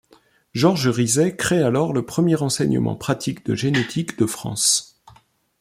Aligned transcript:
Georges 0.55 0.87
Rizet 0.89 1.35
crée 1.35 1.61
alors 1.61 1.93
le 1.93 2.03
premier 2.03 2.35
enseignement 2.35 2.95
pratique 2.95 3.45
de 3.45 3.53
génétique 3.53 4.17
de 4.17 4.25
France. 4.25 4.99